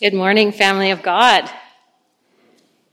[0.00, 1.50] Good morning, family of God.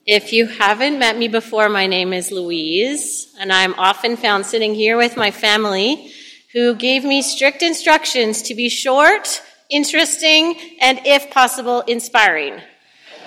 [0.07, 4.73] If you haven't met me before, my name is Louise, and I'm often found sitting
[4.73, 6.11] here with my family
[6.51, 12.59] who gave me strict instructions to be short, interesting, and if possible, inspiring.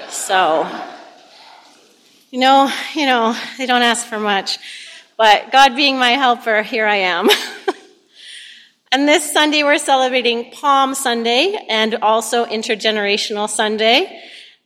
[0.08, 0.68] So,
[2.32, 4.58] you know, you know, they don't ask for much,
[5.16, 7.28] but God being my helper, here I am.
[8.90, 14.22] And this Sunday, we're celebrating Palm Sunday and also Intergenerational Sunday.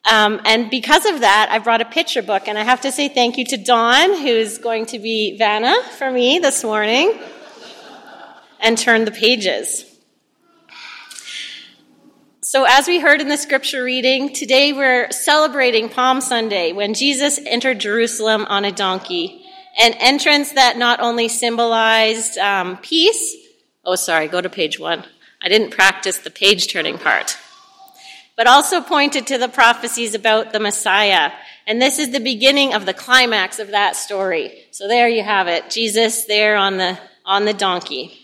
[0.08, 3.08] Um, and because of that, I brought a picture book, and I have to say
[3.08, 7.18] thank you to Dawn, who's going to be Vanna for me this morning,
[8.60, 9.86] and turn the pages.
[12.42, 17.40] So, as we heard in the scripture reading, today we're celebrating Palm Sunday when Jesus
[17.44, 19.44] entered Jerusalem on a donkey,
[19.80, 23.41] an entrance that not only symbolized um, peace,
[23.84, 25.04] Oh, sorry, go to page one.
[25.40, 27.36] I didn't practice the page turning part.
[28.36, 31.32] But also pointed to the prophecies about the Messiah.
[31.66, 34.52] And this is the beginning of the climax of that story.
[34.70, 35.68] So there you have it.
[35.68, 38.18] Jesus there on the, on the donkey.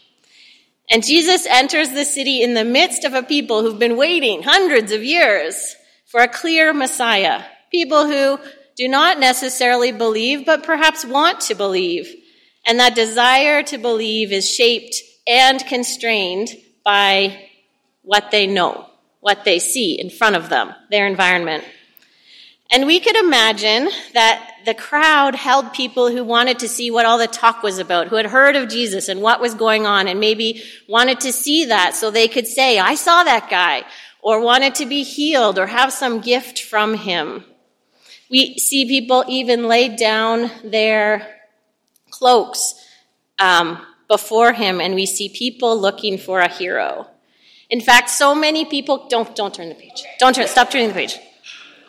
[0.88, 4.92] And Jesus enters the city in the midst of a people who've been waiting hundreds
[4.92, 5.74] of years
[6.06, 7.42] for a clear Messiah.
[7.70, 8.38] People who
[8.76, 12.14] do not necessarily believe, but perhaps want to believe.
[12.64, 17.48] And that desire to believe is shaped and constrained by
[18.02, 18.88] what they know,
[19.20, 21.64] what they see in front of them, their environment.
[22.70, 27.18] And we could imagine that the crowd held people who wanted to see what all
[27.18, 30.20] the talk was about, who had heard of Jesus and what was going on, and
[30.20, 33.84] maybe wanted to see that so they could say, I saw that guy,
[34.20, 37.44] or wanted to be healed or have some gift from him.
[38.30, 41.26] We see people even lay down their
[42.10, 42.74] cloaks
[43.38, 47.06] um, before him and we see people looking for a hero.
[47.70, 50.04] In fact, so many people don't don't turn the page.
[50.18, 51.18] Don't turn stop turning the page.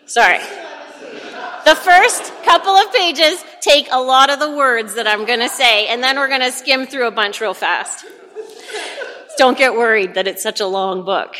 [0.05, 0.39] Sorry.
[1.65, 5.49] The first couple of pages take a lot of the words that I'm going to
[5.49, 8.05] say and then we're going to skim through a bunch real fast.
[9.37, 11.35] Don't get worried that it's such a long book.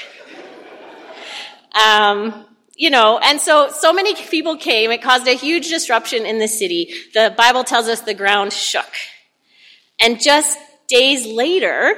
[1.74, 4.90] Um, you know, and so, so many people came.
[4.90, 6.94] It caused a huge disruption in the city.
[7.14, 8.90] The Bible tells us the ground shook.
[10.00, 10.58] And just
[10.90, 11.94] days later,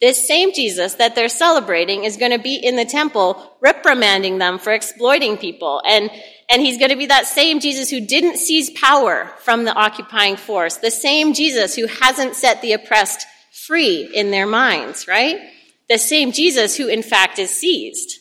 [0.00, 4.58] this same Jesus that they're celebrating is going to be in the temple reprimanding them
[4.58, 5.80] for exploiting people.
[5.86, 6.10] And,
[6.50, 10.36] and he's going to be that same Jesus who didn't seize power from the occupying
[10.36, 15.40] force, the same Jesus who hasn't set the oppressed free in their minds, right?
[15.88, 18.20] The same Jesus who, in fact, is seized.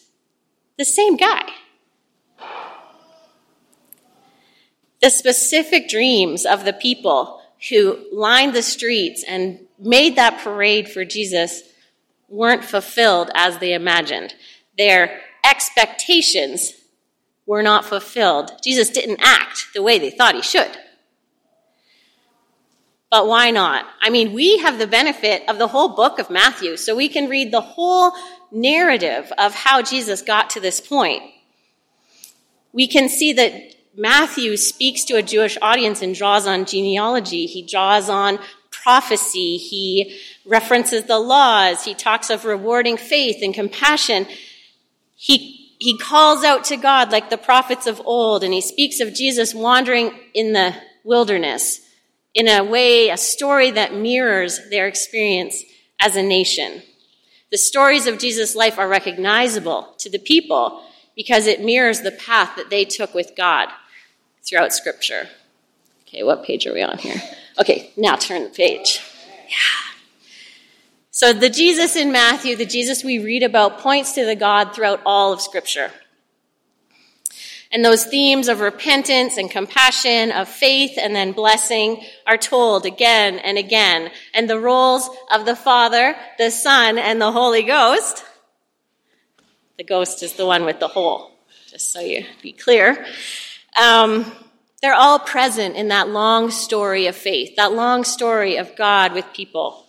[0.78, 1.50] The same guy.
[5.02, 11.06] The specific dreams of the people who lined the streets and made that parade for
[11.06, 11.62] Jesus
[12.30, 14.34] weren't fulfilled as they imagined.
[14.78, 16.74] Their expectations
[17.46, 18.52] were not fulfilled.
[18.64, 20.78] Jesus didn't act the way they thought he should.
[23.12, 23.86] But why not?
[24.02, 27.30] I mean, we have the benefit of the whole book of Matthew, so we can
[27.30, 28.14] read the whole
[28.52, 31.22] narrative of how Jesus got to this point.
[32.72, 37.46] We can see that Matthew speaks to a Jewish audience and draws on genealogy.
[37.46, 38.40] He draws on
[38.84, 39.58] prophecy.
[39.58, 41.86] He references the laws.
[41.86, 44.28] He talks of rewarding faith and compassion.
[45.16, 49.14] He, he calls out to God like the prophets of old, and he speaks of
[49.14, 51.80] Jesus wandering in the wilderness
[52.34, 55.64] in a way, a story that mirrors their experience
[56.00, 56.82] as a nation.
[57.52, 60.84] The stories of Jesus' life are recognizable to the people
[61.16, 63.70] because it mirrors the path that they took with God
[64.44, 65.30] throughout Scripture.
[66.08, 67.22] Okay, what page are we on here?
[67.60, 69.02] Okay, now turn the page.
[69.48, 69.94] Yeah.
[71.12, 75.02] So the Jesus in Matthew, the Jesus we read about, points to the God throughout
[75.06, 75.92] all of Scripture.
[77.72, 83.40] And those themes of repentance and compassion, of faith and then blessing are told again
[83.40, 84.12] and again.
[84.34, 88.24] And the roles of the Father, the Son, and the Holy Ghost,
[89.78, 91.32] the ghost is the one with the hole,
[91.68, 93.06] just so you be clear,
[93.82, 94.32] um,
[94.84, 99.26] they're all present in that long story of faith, that long story of God with
[99.34, 99.88] people.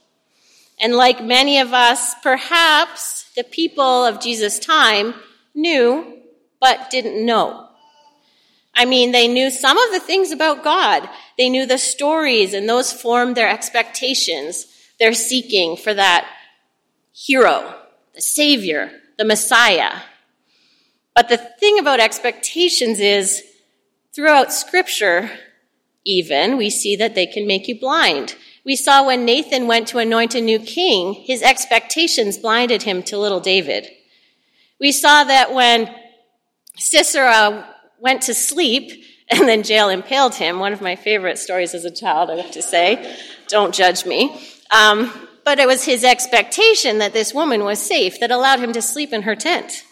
[0.81, 5.15] And like many of us, perhaps the people of Jesus' time
[5.53, 6.21] knew,
[6.61, 7.71] but didn't know.
[8.73, 11.09] I mean, they knew some of the things about God.
[11.37, 14.67] They knew the stories, and those formed their expectations.
[15.01, 16.25] They're seeking for that
[17.13, 17.75] hero,
[18.15, 20.03] the Savior, the Messiah.
[21.17, 23.43] But the thing about expectations is
[24.15, 25.31] Throughout Scripture,
[26.05, 28.37] even, we see that they can make you blind.
[28.65, 33.19] We saw when Nathan went to anoint a new king, his expectations blinded him to
[33.19, 33.89] little David.
[34.79, 35.93] We saw that when
[36.77, 37.69] Sisera
[37.99, 40.61] went to sleep and then Jael impaled him.
[40.61, 43.17] One of my favorite stories as a child, I have to say.
[43.49, 44.41] Don't judge me.
[44.71, 45.13] Um,
[45.45, 49.13] but it was his expectation that this woman was safe that allowed him to sleep
[49.13, 49.85] in her tent.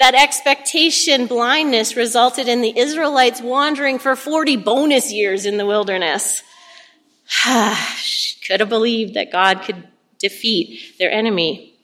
[0.00, 6.42] That expectation blindness resulted in the Israelites wandering for 40 bonus years in the wilderness.
[7.44, 9.86] could have believed that God could
[10.18, 11.74] defeat their enemy.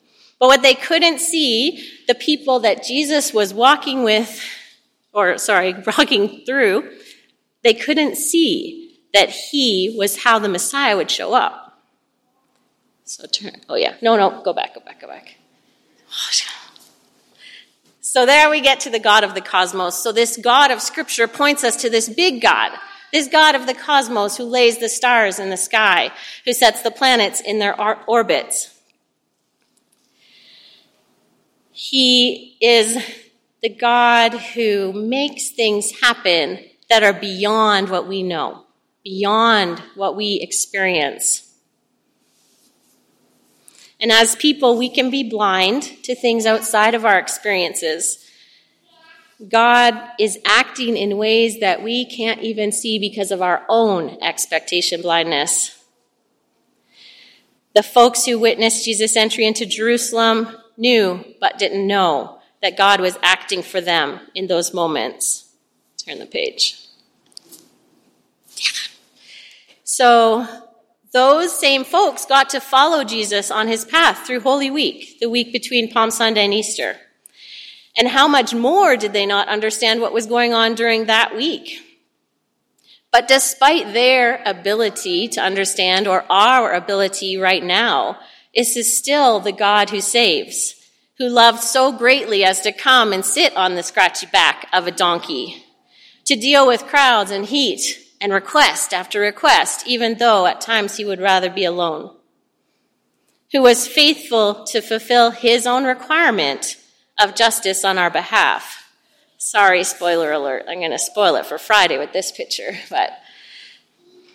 [0.41, 4.43] But what they couldn't see, the people that Jesus was walking with,
[5.13, 6.91] or sorry, walking through,
[7.63, 11.83] they couldn't see that he was how the Messiah would show up.
[13.05, 15.37] So turn, oh yeah, no, no, go back, go back, go back.
[16.09, 16.29] Oh,
[18.17, 20.03] So there we get to the God of the cosmos.
[20.03, 22.73] So this God of Scripture points us to this big God,
[23.13, 26.11] this God of the cosmos who lays the stars in the sky,
[26.47, 27.79] who sets the planets in their
[28.09, 28.75] orbits.
[31.73, 32.97] He is
[33.61, 38.65] the God who makes things happen that are beyond what we know,
[39.05, 41.46] beyond what we experience.
[44.01, 48.23] And as people, we can be blind to things outside of our experiences.
[49.49, 55.03] God is acting in ways that we can't even see because of our own expectation
[55.03, 55.83] blindness.
[57.75, 63.19] The folks who witnessed Jesus' entry into Jerusalem knew but didn't know that God was
[63.23, 65.53] acting for them in those moments.
[65.99, 66.83] Turn the page.
[69.85, 70.66] So
[71.17, 75.51] those same folks got to follow Jesus on his path through Holy Week, the week
[75.51, 76.97] between Palm Sunday and Easter.
[77.97, 81.81] And how much more did they not understand what was going on during that week?
[83.11, 88.19] But despite their ability to understand, or our ability right now,
[88.55, 90.75] this is still the God who saves,
[91.17, 94.91] who loved so greatly as to come and sit on the scratchy back of a
[94.91, 95.65] donkey,
[96.27, 101.05] to deal with crowds and heat, and request after request, even though at times he
[101.05, 102.15] would rather be alone.
[103.53, 106.77] Who was faithful to fulfill his own requirement
[107.19, 108.91] of justice on our behalf.
[109.39, 110.65] Sorry, spoiler alert.
[110.69, 113.11] I'm going to spoil it for Friday with this picture, but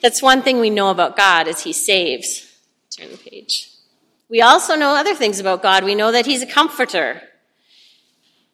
[0.02, 2.48] that's one thing we know about God is he saves.
[2.90, 3.70] Turn the page.
[4.30, 5.84] We also know other things about God.
[5.84, 7.22] We know that he's a comforter.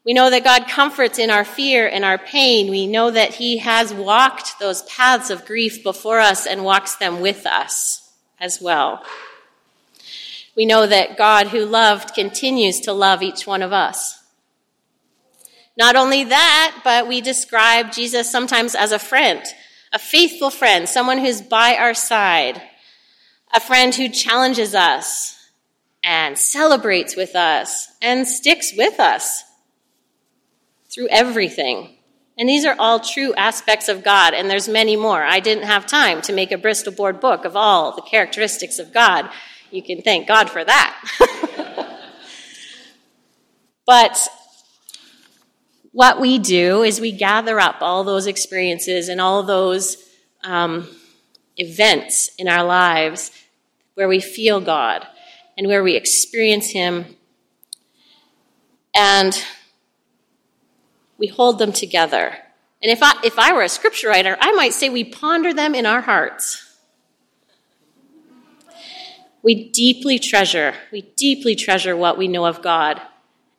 [0.07, 2.71] We know that God comforts in our fear and our pain.
[2.71, 7.19] We know that He has walked those paths of grief before us and walks them
[7.19, 8.09] with us
[8.39, 9.03] as well.
[10.55, 14.23] We know that God who loved continues to love each one of us.
[15.75, 19.43] Not only that, but we describe Jesus sometimes as a friend,
[19.91, 22.61] a faithful friend, someone who's by our side,
[23.53, 25.51] a friend who challenges us
[26.01, 29.43] and celebrates with us and sticks with us
[30.97, 31.95] through everything.
[32.39, 35.23] And these are all true aspects of God, and there's many more.
[35.23, 38.91] I didn't have time to make a Bristol board book of all the characteristics of
[38.91, 39.29] God.
[39.69, 41.99] You can thank God for that.
[43.85, 44.17] but
[45.91, 49.97] what we do is we gather up all those experiences and all those
[50.43, 50.87] um,
[51.57, 53.31] events in our lives
[53.93, 55.05] where we feel God
[55.57, 57.17] and where we experience Him.
[58.95, 59.43] And
[61.17, 62.37] we hold them together.
[62.81, 65.73] And if I, if I were a scripture writer, I might say we ponder them
[65.73, 66.63] in our hearts.
[69.41, 73.01] We deeply treasure, we deeply treasure what we know of God.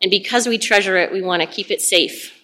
[0.00, 2.34] And because we treasure it, we want to keep it safe.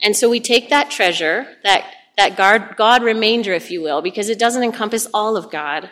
[0.00, 1.84] And so we take that treasure, that,
[2.16, 5.90] that God, God remainder, if you will, because it doesn't encompass all of God.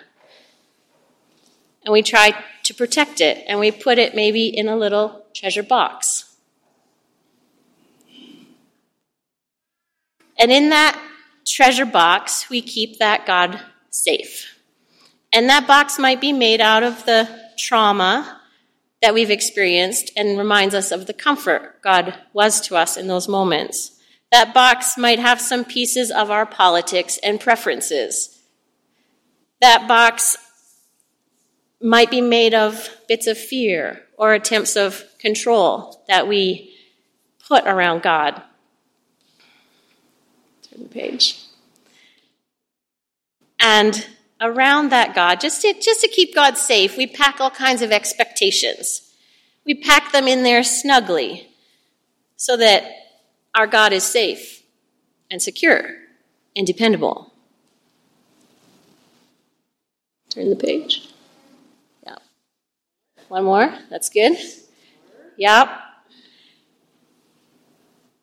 [1.84, 5.62] And we try to protect it, and we put it maybe in a little treasure
[5.62, 6.31] box.
[10.42, 11.00] And in that
[11.46, 14.58] treasure box, we keep that God safe.
[15.32, 18.40] And that box might be made out of the trauma
[19.02, 23.28] that we've experienced and reminds us of the comfort God was to us in those
[23.28, 24.00] moments.
[24.32, 28.42] That box might have some pieces of our politics and preferences.
[29.60, 30.36] That box
[31.80, 36.74] might be made of bits of fear or attempts of control that we
[37.46, 38.42] put around God
[40.72, 41.38] Turn the page.
[43.60, 44.06] And
[44.40, 47.92] around that God, just to, just to keep God safe, we pack all kinds of
[47.92, 49.12] expectations.
[49.64, 51.48] We pack them in there snugly
[52.36, 52.84] so that
[53.54, 54.62] our God is safe
[55.30, 55.96] and secure
[56.56, 57.32] and dependable.
[60.30, 61.08] Turn the page.
[62.04, 62.16] Yeah.
[63.28, 63.72] One more.
[63.90, 64.36] That's good.
[65.36, 65.68] Yep.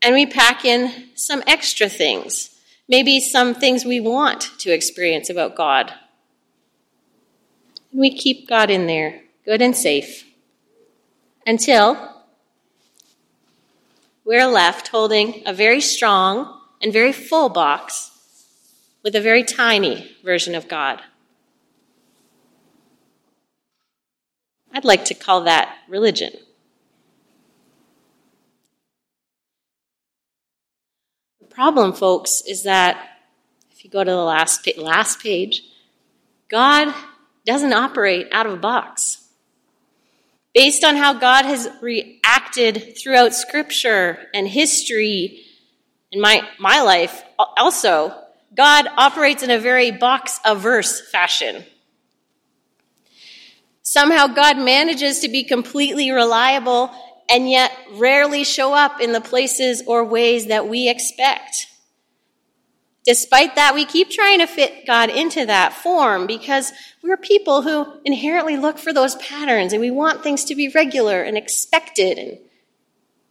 [0.02, 2.56] And we pack in some extra things,
[2.88, 5.94] maybe some things we want to experience about God.
[7.92, 10.26] And we keep God in there, good and safe,
[11.46, 12.16] until
[14.24, 18.12] we're left holding a very strong and very full box
[19.04, 21.02] with a very tiny version of God.
[24.72, 26.32] I'd like to call that religion.
[31.60, 33.18] Problem, folks, is that
[33.70, 35.62] if you go to the last, last page,
[36.48, 36.96] God
[37.46, 39.28] doesn't operate out of a box.
[40.54, 45.42] Based on how God has reacted throughout Scripture and history,
[46.14, 48.18] in my, my life also,
[48.56, 51.66] God operates in a very box averse fashion.
[53.82, 56.90] Somehow God manages to be completely reliable
[57.30, 61.68] and yet rarely show up in the places or ways that we expect.
[63.06, 66.72] Despite that, we keep trying to fit God into that form because
[67.02, 71.22] we're people who inherently look for those patterns and we want things to be regular
[71.22, 72.38] and expected and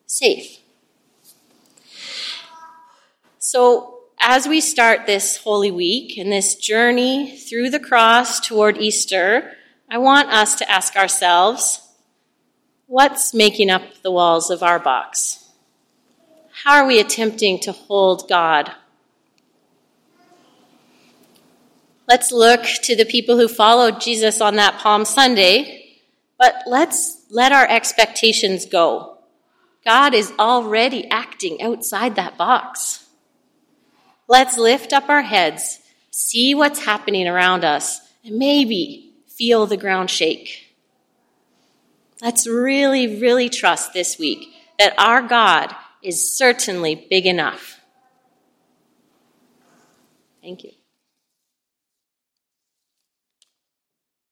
[0.07, 0.59] safe.
[3.39, 9.53] So, as we start this Holy Week and this journey through the cross toward Easter,
[9.89, 11.88] I want us to ask ourselves
[12.89, 15.47] what's making up the walls of our box?
[16.65, 18.73] How are we attempting to hold God?
[22.09, 25.99] Let's look to the people who followed Jesus on that Palm Sunday,
[26.39, 29.19] but let's let our expectations go.
[29.85, 33.07] God is already acting outside that box.
[34.27, 35.79] Let's lift up our heads,
[36.11, 40.68] see what's happening around us, and maybe feel the ground shake.
[42.21, 44.49] Let's really, really trust this week
[44.79, 47.81] that our God is certainly big enough.
[50.43, 50.78] Thank you.